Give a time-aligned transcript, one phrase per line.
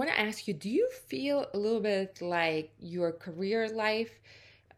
[0.00, 4.18] want to ask you do you feel a little bit like your career life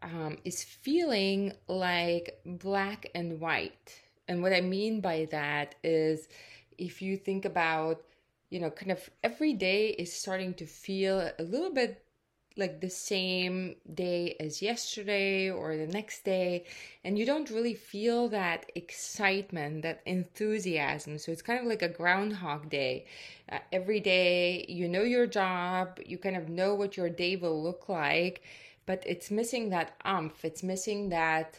[0.01, 4.01] um, is feeling like black and white?
[4.27, 6.27] And what I mean by that is
[6.77, 8.03] if you think about,
[8.49, 12.03] you know, kind of every day is starting to feel a little bit
[12.55, 16.65] like the same day as yesterday or the next day
[17.03, 21.17] and you don't really feel that excitement that enthusiasm.
[21.17, 23.05] So it's kind of like a groundhog day.
[23.51, 27.61] Uh, every day you know your job you kind of know what your day will
[27.61, 28.43] look like
[28.85, 30.43] but it's missing that umph.
[30.43, 31.57] It's missing that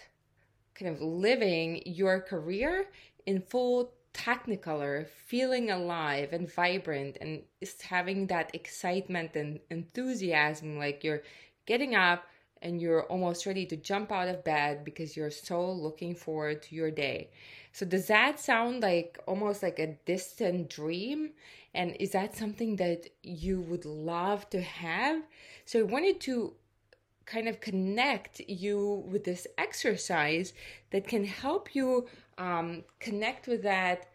[0.74, 2.88] kind of living your career
[3.26, 11.04] in full technicolor, feeling alive and vibrant, and just having that excitement and enthusiasm like
[11.04, 11.22] you're
[11.66, 12.24] getting up
[12.62, 16.74] and you're almost ready to jump out of bed because you're so looking forward to
[16.74, 17.28] your day.
[17.72, 21.32] So, does that sound like almost like a distant dream?
[21.74, 25.22] And is that something that you would love to have?
[25.66, 26.54] So, I wanted to
[27.26, 30.52] kind of connect you with this exercise
[30.90, 32.06] that can help you
[32.38, 34.06] um, connect with that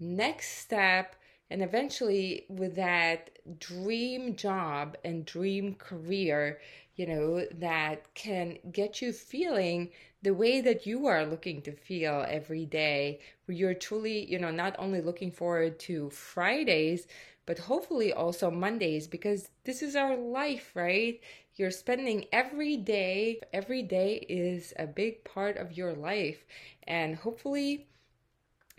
[0.00, 1.16] next step
[1.50, 6.60] and eventually with that dream job and dream career
[6.96, 9.90] you know that can get you feeling
[10.22, 14.50] the way that you are looking to feel every day where you're truly you know
[14.50, 17.06] not only looking forward to fridays
[17.46, 21.20] but hopefully also mondays because this is our life right?
[21.56, 26.44] You're spending every day every day is a big part of your life
[26.86, 27.86] and hopefully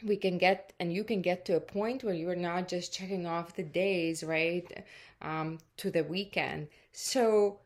[0.06, 3.26] we can get and you can get to a point where you're not just checking
[3.26, 4.84] off the days right
[5.22, 6.68] um, to the weekend.
[6.92, 7.60] So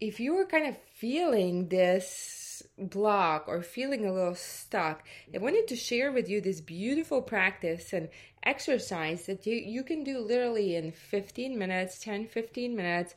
[0.00, 2.45] if you are kind of feeling this
[2.78, 5.04] block or feeling a little stuck
[5.34, 8.08] i wanted to share with you this beautiful practice and
[8.42, 13.14] exercise that you, you can do literally in 15 minutes 10 15 minutes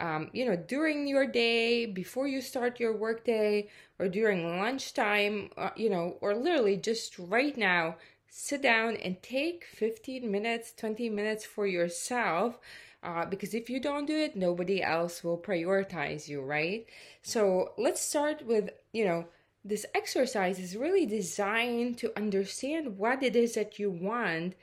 [0.00, 3.68] um, you know, during your day, before you start your workday,
[3.98, 7.96] or during lunchtime, uh, you know, or literally just right now,
[8.28, 12.58] sit down and take 15 minutes, 20 minutes for yourself.
[13.02, 16.86] Uh, because if you don't do it, nobody else will prioritize you, right?
[17.22, 19.26] So let's start with, you know,
[19.64, 24.54] this exercise is really designed to understand what it is that you want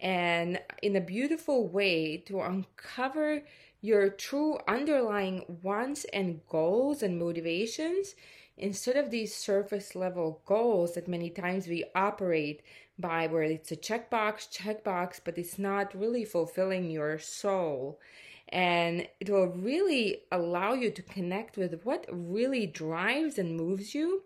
[0.00, 3.42] and in a beautiful way to uncover
[3.80, 8.14] your true underlying wants and goals and motivations
[8.56, 12.62] instead of these surface level goals that many times we operate
[13.00, 18.00] by where it's a checkbox checkbox but it's not really fulfilling your soul.
[18.52, 24.22] And it will really allow you to connect with what really drives and moves you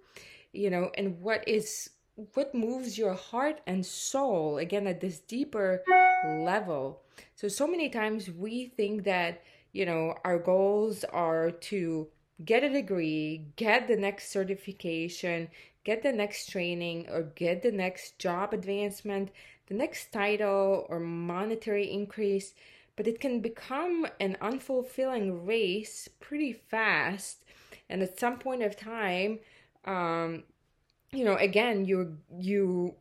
[0.52, 1.90] you know and what is
[2.34, 5.82] what moves your heart and soul again at this deeper
[6.24, 7.02] level.
[7.34, 9.42] So, so many times we think that,
[9.72, 12.08] you know, our goals are to
[12.44, 15.48] get a degree, get the next certification,
[15.84, 19.30] get the next training, or get the next job advancement,
[19.66, 22.54] the next title or monetary increase.
[22.96, 27.44] But it can become an unfulfilling race pretty fast.
[27.88, 29.40] And at some point of time,
[29.84, 30.44] um,
[31.12, 32.94] you know, again, you you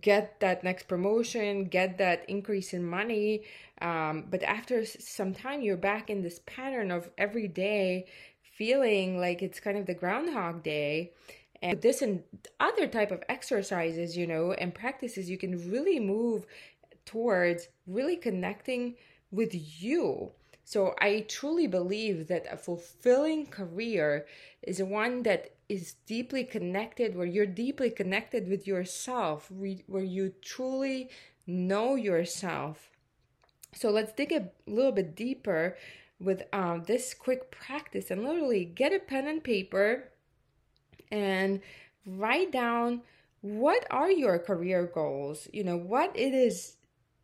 [0.00, 3.42] get that next promotion, get that increase in money.
[3.80, 8.06] Um, but after some time, you're back in this pattern of every day
[8.40, 11.12] feeling like it's kind of the Groundhog Day.
[11.62, 12.22] And this and
[12.60, 16.46] other type of exercises, you know, and practices, you can really move
[17.06, 18.96] towards really connecting
[19.30, 20.32] with you.
[20.64, 24.26] So I truly believe that a fulfilling career
[24.62, 31.10] is one that is deeply connected, where you're deeply connected with yourself, where you truly
[31.46, 32.90] know yourself.
[33.74, 35.76] So let's dig a little bit deeper
[36.20, 40.10] with um, this quick practice and literally get a pen and paper
[41.14, 41.60] and
[42.06, 43.02] write down
[43.40, 46.76] what are your career goals, you know, what it is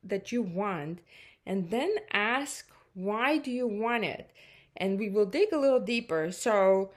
[0.05, 1.01] that you want,
[1.47, 4.31] and then ask why do you want it?
[4.77, 6.33] And we will dig a little deeper.
[6.33, 6.91] So,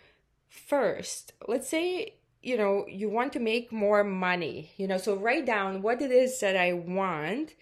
[0.50, 5.46] first, let's say you know you want to make more money you know so write
[5.46, 7.54] down what it is that i want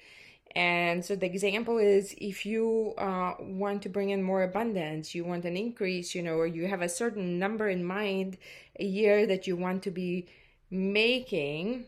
[0.56, 5.24] and so the example is if you uh, want to bring in more abundance you
[5.24, 8.38] want an increase you know or you have a certain number in mind
[8.80, 10.28] a year that you want to be
[10.70, 11.86] making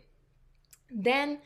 [0.90, 1.40] then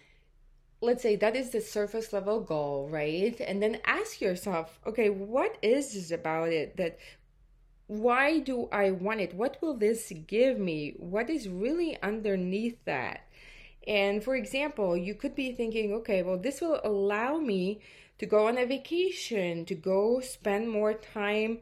[0.81, 5.57] let's say that is the surface level goal right and then ask yourself okay what
[5.61, 6.99] is this about it that
[7.87, 9.33] why do I want it?
[9.33, 10.93] What will this give me?
[10.97, 13.26] What is really underneath that?
[13.87, 17.79] And for example, you could be thinking, okay, well, this will allow me
[18.19, 21.59] to go on a vacation, to go spend more time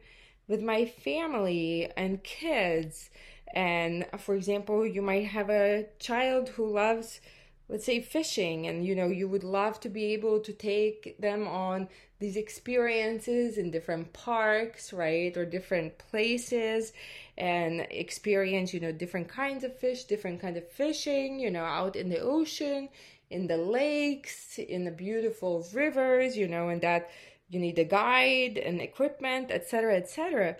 [0.48, 3.10] with my family and kids.
[3.54, 7.20] And for example, you might have a child who loves,
[7.68, 11.46] let's say, fishing, and you know, you would love to be able to take them
[11.46, 11.88] on
[12.18, 16.92] these experiences in different parks, right, or different places
[17.38, 21.96] and experience, you know, different kinds of fish, different kind of fishing, you know, out
[21.96, 22.88] in the ocean,
[23.30, 27.10] in the lakes, in the beautiful rivers, you know, and that
[27.48, 30.56] you need a guide and equipment, etc., etc.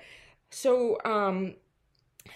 [0.50, 1.55] So, um,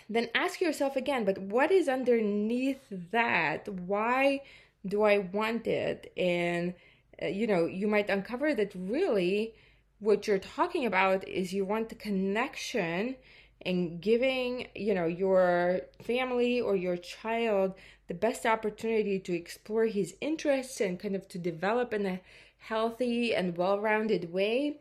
[0.09, 3.69] then ask yourself again, but what is underneath that?
[3.69, 4.43] Why
[4.87, 6.13] do I want it?
[6.17, 6.75] And,
[7.23, 9.55] uh, you know, you might uncover that really
[9.99, 13.17] what you're talking about is you want the connection
[13.63, 17.75] and giving, you know, your family or your child
[18.09, 22.21] the best opportunity to explore his interests and kind of to develop in a
[22.59, 24.79] healthy and well-rounded way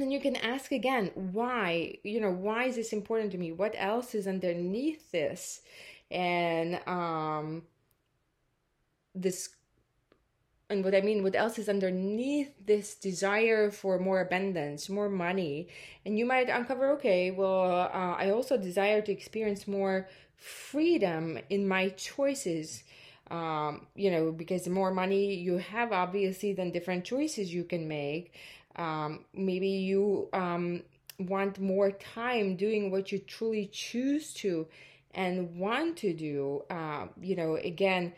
[0.00, 3.52] then you can ask again why you know why is this important to me?
[3.52, 5.62] What else is underneath this?
[6.10, 7.62] And um
[9.14, 9.55] this
[10.68, 15.68] and what I mean, what else is underneath this desire for more abundance, more money?
[16.04, 21.68] And you might uncover, okay, well, uh, I also desire to experience more freedom in
[21.68, 22.82] my choices
[23.30, 27.88] um, you know, because the more money you have, obviously, then different choices you can
[27.88, 28.34] make.
[28.76, 30.82] Um, maybe you um,
[31.18, 34.68] want more time doing what you truly choose to
[35.12, 36.62] and want to do.
[36.70, 38.12] Uh, you know, again,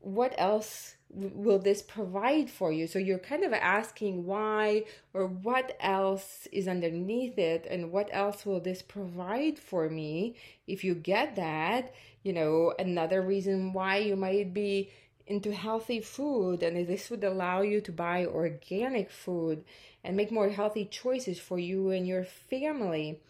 [0.00, 2.86] what else will this provide for you?
[2.86, 8.44] So you're kind of asking why or what else is underneath it and what else
[8.44, 10.34] will this provide for me?
[10.66, 14.90] If you get that, you know, another reason why you might be
[15.26, 19.64] into healthy food and this would allow you to buy organic food
[20.02, 23.20] and make more healthy choices for you and your family.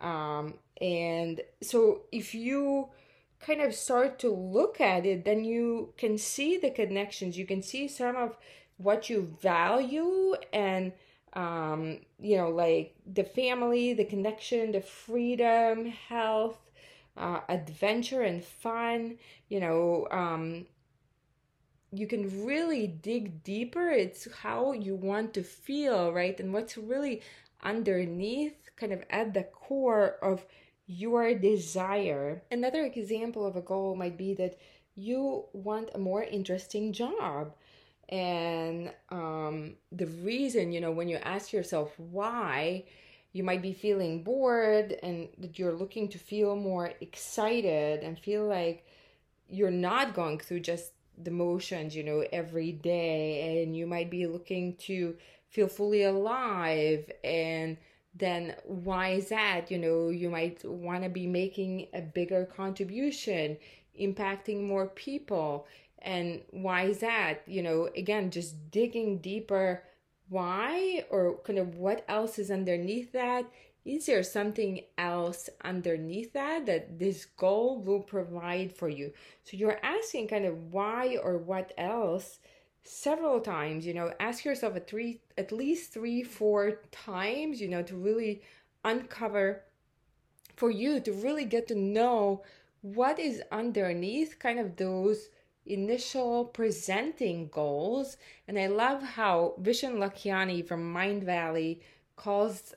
[0.00, 2.88] Um, and so if you
[3.40, 7.38] kind of start to look at it, then you can see the connections.
[7.38, 8.36] You can see some of
[8.76, 10.92] what you value and
[11.34, 16.58] um, you know, like the family, the connection, the freedom, health,
[17.16, 19.18] uh, adventure, and fun.
[19.48, 20.66] You know, um,
[21.92, 23.88] you can really dig deeper.
[23.88, 26.38] It's how you want to feel, right?
[26.40, 27.22] And what's really
[27.62, 30.44] underneath, kind of at the core of
[30.88, 32.42] your desire.
[32.50, 34.58] Another example of a goal might be that
[34.96, 37.54] you want a more interesting job.
[38.08, 42.84] And um, the reason, you know, when you ask yourself why,
[43.32, 48.46] you might be feeling bored and that you're looking to feel more excited and feel
[48.46, 48.86] like
[49.46, 50.92] you're not going through just
[51.22, 53.62] the motions, you know, every day.
[53.62, 55.16] And you might be looking to
[55.50, 57.76] feel fully alive and
[58.18, 59.70] then why is that?
[59.70, 63.56] You know, you might want to be making a bigger contribution,
[64.00, 65.66] impacting more people.
[66.00, 67.42] And why is that?
[67.46, 69.82] You know, again, just digging deeper
[70.28, 73.44] why or kind of what else is underneath that
[73.84, 79.12] is there something else underneath that that this goal will provide for you
[79.44, 82.38] so you're asking kind of why or what else
[82.88, 87.82] several times you know ask yourself at three at least three four times you know
[87.82, 88.40] to really
[88.84, 89.62] uncover
[90.56, 92.42] for you to really get to know
[92.80, 95.28] what is underneath kind of those
[95.66, 98.16] initial presenting goals.
[98.46, 101.80] And i love how Vishen Lakhiani from Mindvalley
[102.16, 102.74] calls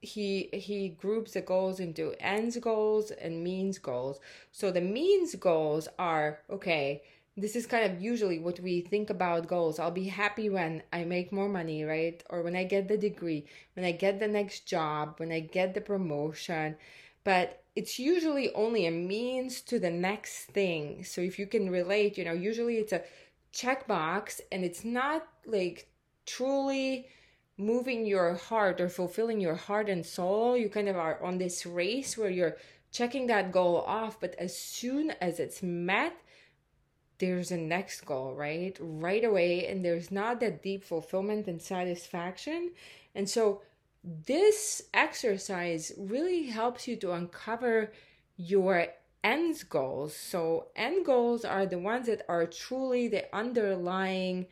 [0.00, 4.20] he he groups the goals into ends goals and means goals.
[4.52, 7.02] So the means goals are okay
[7.40, 9.78] this is kind of usually what we think about goals.
[9.78, 12.22] I'll be happy when I make more money, right?
[12.30, 15.74] Or when I get the degree, when I get the next job, when I get
[15.74, 16.76] the promotion.
[17.24, 21.04] But it's usually only a means to the next thing.
[21.04, 23.02] So if you can relate, you know, usually it's a
[23.54, 25.88] checkbox and it's not like
[26.26, 27.06] truly
[27.56, 30.56] moving your heart or fulfilling your heart and soul.
[30.56, 32.56] You kind of are on this race where you're
[32.90, 36.14] checking that goal off, but as soon as it's met,
[37.18, 38.76] there's a next goal, right?
[38.80, 42.72] Right away, and there's not that deep fulfillment and satisfaction.
[43.14, 43.62] And so,
[44.04, 47.92] this exercise really helps you to uncover
[48.36, 48.86] your
[49.24, 50.14] end goals.
[50.14, 54.46] So, end goals are the ones that are truly the underlying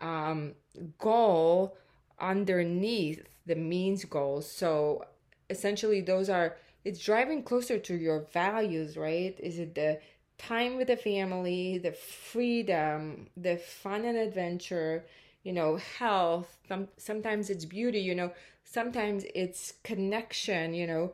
[0.00, 0.54] um,
[0.98, 1.76] goal
[2.20, 4.50] underneath the means goals.
[4.50, 5.04] So,
[5.50, 9.34] essentially, those are it's driving closer to your values, right?
[9.40, 9.98] Is it the
[10.38, 15.04] time with the family, the freedom, the fun and adventure,
[15.42, 18.32] you know, health, some, sometimes it's beauty, you know,
[18.64, 21.12] sometimes it's connection, you know.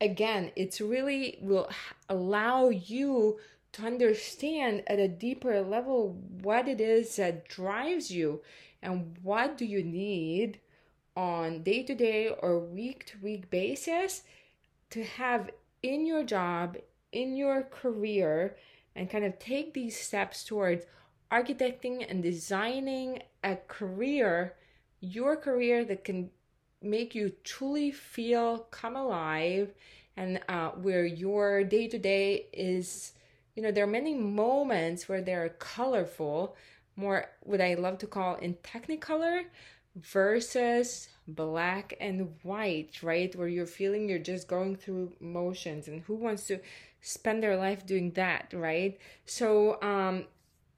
[0.00, 1.68] Again, it's really will
[2.08, 3.38] allow you
[3.72, 8.40] to understand at a deeper level what it is that drives you
[8.82, 10.60] and what do you need
[11.16, 14.22] on day to day or week to week basis
[14.90, 15.50] to have
[15.82, 16.76] in your job,
[17.12, 18.56] in your career,
[18.94, 20.84] and kind of take these steps towards
[21.30, 24.54] architecting and designing a career,
[25.00, 26.30] your career that can
[26.82, 29.72] make you truly feel come alive
[30.16, 33.12] and uh, where your day to day is,
[33.54, 36.56] you know, there are many moments where they're colorful,
[36.96, 39.44] more what I love to call in technicolor
[39.94, 43.34] versus black and white, right?
[43.36, 46.58] Where you're feeling you're just going through motions and who wants to
[47.00, 48.98] spend their life doing that, right?
[49.24, 50.24] So, um,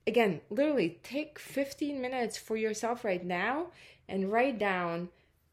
[0.07, 3.69] again, literally take 15 minutes for yourself right now
[4.09, 5.09] and write down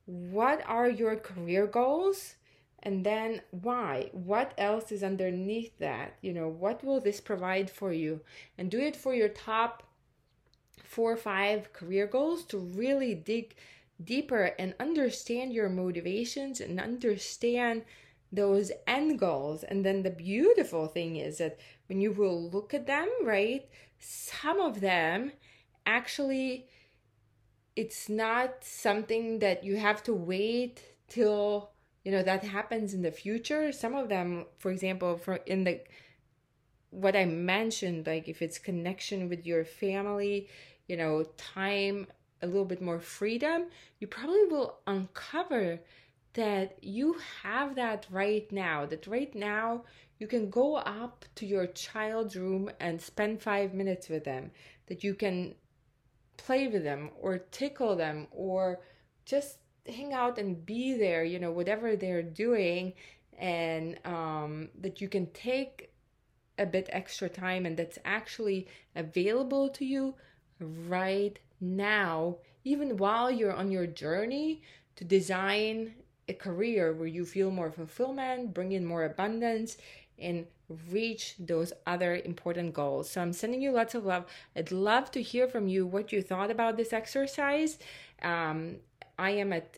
[0.05, 2.35] what are your career goals
[2.83, 4.09] and then why?
[4.13, 6.15] What else is underneath that?
[6.21, 8.21] You know what will this provide for you?
[8.57, 9.83] And do it for your top
[10.83, 13.55] four or five career goals to really dig
[14.01, 17.83] deeper and understand your motivations and understand
[18.31, 19.63] those end goals.
[19.63, 23.67] And then the beautiful thing is that when you will look at them, right,
[23.99, 25.31] some of them
[25.85, 26.67] actually
[27.75, 31.71] it's not something that you have to wait till
[32.03, 35.79] you know that happens in the future some of them for example for in the
[36.89, 40.47] what i mentioned like if it's connection with your family
[40.87, 42.07] you know time
[42.41, 43.65] a little bit more freedom
[43.99, 45.79] you probably will uncover
[46.37, 49.83] that you have that right now, that right now
[50.19, 54.51] you can go up to your child's room and spend five minutes with them,
[54.85, 55.55] that you can
[56.37, 58.79] play with them or tickle them or
[59.25, 62.93] just hang out and be there, you know, whatever they're doing,
[63.39, 65.91] and um, that you can take
[66.59, 70.13] a bit extra time and that's actually available to you
[70.59, 74.61] right now, even while you're on your journey
[74.95, 75.93] to design
[76.27, 79.77] a career where you feel more fulfillment, bring in more abundance,
[80.19, 80.45] and
[80.89, 83.09] reach those other important goals.
[83.09, 84.25] So I'm sending you lots of love.
[84.55, 87.77] I'd love to hear from you what you thought about this exercise.
[88.21, 88.77] Um,
[89.17, 89.77] I am at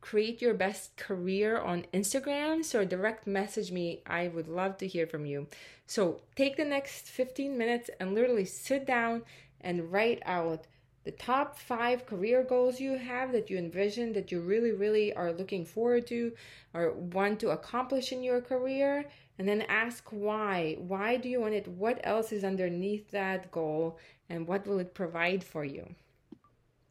[0.00, 2.64] create your best career on Instagram.
[2.64, 4.02] So direct message me.
[4.06, 5.48] I would love to hear from you.
[5.86, 9.22] So take the next 15 minutes and literally sit down
[9.60, 10.66] and write out
[11.06, 15.32] the top five career goals you have that you envision that you really, really are
[15.32, 16.32] looking forward to
[16.74, 19.08] or want to accomplish in your career.
[19.38, 20.74] And then ask why.
[20.80, 21.68] Why do you want it?
[21.68, 24.00] What else is underneath that goal?
[24.28, 25.94] And what will it provide for you?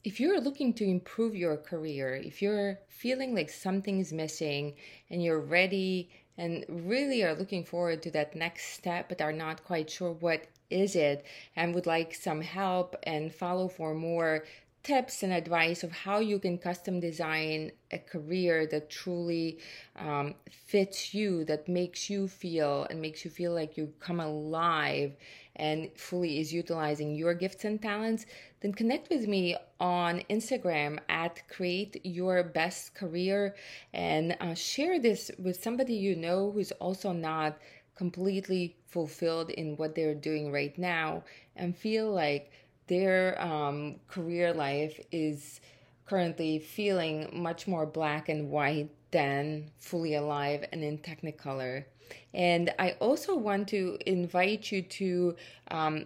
[0.06, 4.76] If you're looking to improve your career, if you're feeling like something is missing
[5.10, 9.66] and you're ready and really are looking forward to that next step but are not
[9.66, 14.44] quite sure what is it and would like some help and follow for more
[14.86, 19.58] tips and advice of how you can custom design a career that truly
[19.96, 25.16] um, fits you, that makes you feel and makes you feel like you come alive
[25.56, 28.28] and fully is utilizing your gifts and talents,
[28.62, 33.56] then connect with me on Instagram at create your best career
[33.92, 37.58] and uh, share this with somebody you know who's also not
[37.96, 41.24] completely fulfilled in what they're doing right now
[41.56, 42.52] and feel like
[42.88, 45.60] their um, career life is
[46.06, 51.86] currently feeling much more black and white than fully alive and in technicolor.
[52.34, 55.36] And I also want to invite you to
[55.72, 56.06] um,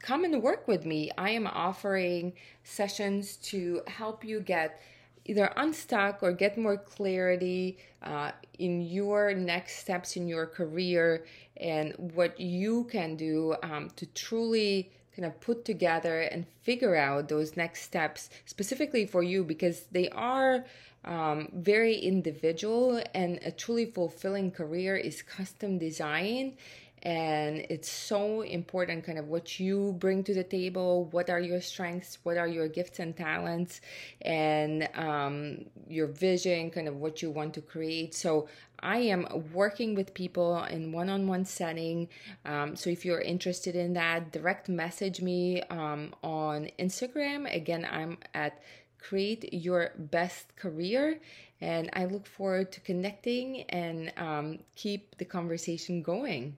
[0.00, 1.10] come and work with me.
[1.18, 4.80] I am offering sessions to help you get
[5.24, 11.24] either unstuck or get more clarity uh, in your next steps in your career
[11.56, 17.28] and what you can do um, to truly kind of put together and figure out
[17.28, 20.64] those next steps specifically for you because they are
[21.04, 26.56] um, very individual and a truly fulfilling career is custom design
[27.04, 31.60] and it's so important kind of what you bring to the table what are your
[31.60, 33.82] strengths what are your gifts and talents
[34.22, 38.14] and um, your vision kind of what you want to create.
[38.14, 38.48] So
[38.80, 42.08] i am working with people in one-on-one setting.
[42.44, 47.54] Um, so if you're interested in that direct message me um, on instagram.
[47.54, 48.62] Again i'm at
[48.98, 51.20] create your best career
[51.60, 56.56] and i look forward to connecting and um, keep the conversation going